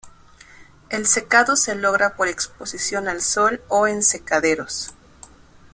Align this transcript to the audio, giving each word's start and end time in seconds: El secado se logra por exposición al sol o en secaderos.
El 0.89 1.05
secado 1.05 1.55
se 1.55 1.75
logra 1.75 2.15
por 2.15 2.27
exposición 2.27 3.07
al 3.07 3.21
sol 3.21 3.61
o 3.67 3.85
en 3.85 4.01
secaderos. 4.01 4.95